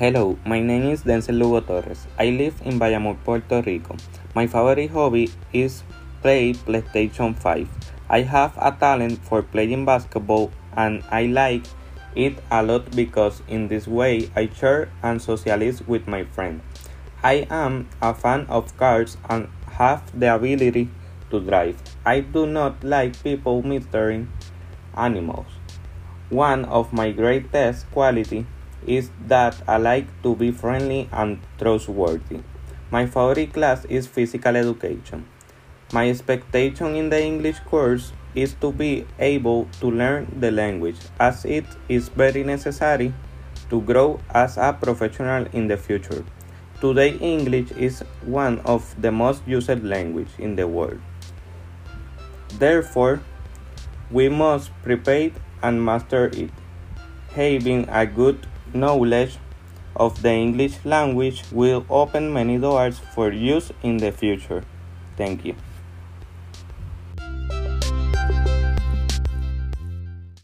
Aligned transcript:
Hello, 0.00 0.38
my 0.46 0.60
name 0.60 0.84
is 0.84 1.02
Denzel 1.02 1.36
Lugo 1.38 1.60
Torres. 1.60 2.06
I 2.18 2.30
live 2.30 2.62
in 2.64 2.78
Bayamón, 2.80 3.18
Puerto 3.22 3.60
Rico. 3.60 3.96
My 4.34 4.46
favorite 4.46 4.90
hobby 4.90 5.30
is 5.52 5.82
play 6.22 6.54
PlayStation 6.54 7.36
5. 7.36 7.68
I 8.08 8.22
have 8.22 8.56
a 8.56 8.72
talent 8.72 9.22
for 9.22 9.42
playing 9.42 9.84
basketball 9.84 10.52
and 10.74 11.04
I 11.10 11.26
like 11.26 11.66
it 12.16 12.38
a 12.50 12.62
lot 12.62 12.90
because 12.96 13.42
in 13.46 13.68
this 13.68 13.86
way 13.86 14.30
I 14.34 14.48
share 14.48 14.88
and 15.02 15.20
socialize 15.20 15.86
with 15.86 16.08
my 16.08 16.24
friends. 16.24 16.62
I 17.22 17.46
am 17.50 17.86
a 18.00 18.14
fan 18.14 18.46
of 18.48 18.74
cars 18.78 19.18
and 19.28 19.50
have 19.72 20.18
the 20.18 20.34
ability 20.34 20.88
to 21.30 21.40
drive. 21.40 21.76
I 22.06 22.20
do 22.20 22.46
not 22.46 22.82
like 22.82 23.22
people 23.22 23.62
murdering 23.62 24.32
animals. 24.96 25.52
One 26.30 26.64
of 26.64 26.90
my 26.94 27.12
greatest 27.12 27.90
qualities 27.90 28.46
is 28.86 29.10
that 29.26 29.56
I 29.68 29.76
like 29.76 30.06
to 30.22 30.34
be 30.34 30.50
friendly 30.50 31.08
and 31.12 31.40
trustworthy. 31.58 32.40
My 32.90 33.06
favorite 33.06 33.52
class 33.52 33.84
is 33.84 34.06
physical 34.06 34.56
education. 34.56 35.26
My 35.92 36.08
expectation 36.08 36.94
in 36.96 37.10
the 37.10 37.22
English 37.22 37.58
course 37.60 38.12
is 38.34 38.54
to 38.60 38.72
be 38.72 39.06
able 39.18 39.68
to 39.80 39.90
learn 39.90 40.26
the 40.38 40.50
language 40.50 40.98
as 41.18 41.44
it 41.44 41.64
is 41.88 42.08
very 42.08 42.44
necessary 42.44 43.12
to 43.70 43.80
grow 43.82 44.20
as 44.30 44.56
a 44.56 44.72
professional 44.72 45.46
in 45.52 45.68
the 45.68 45.76
future. 45.76 46.24
Today 46.80 47.16
English 47.18 47.72
is 47.72 48.02
one 48.24 48.60
of 48.60 48.94
the 49.00 49.12
most 49.12 49.42
used 49.46 49.84
language 49.84 50.30
in 50.38 50.56
the 50.56 50.66
world. 50.66 51.00
Therefore, 52.58 53.20
we 54.10 54.28
must 54.28 54.70
prepare 54.82 55.30
and 55.62 55.84
master 55.84 56.26
it. 56.32 56.50
Having 57.34 57.88
a 57.88 58.06
good 58.06 58.46
knowledge 58.74 59.38
of 59.96 60.22
the 60.22 60.30
English 60.30 60.84
language 60.84 61.42
will 61.52 61.84
open 61.90 62.32
many 62.32 62.58
doors 62.58 62.98
for 63.14 63.30
use 63.32 63.72
in 63.82 63.98
the 63.98 64.12
future. 64.12 64.64
Thank 65.16 65.44
you. 65.44 65.54